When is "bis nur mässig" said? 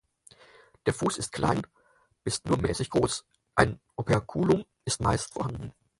2.23-2.89